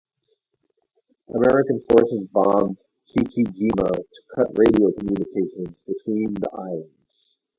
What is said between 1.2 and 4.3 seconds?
American forces bombed Chichi-jima to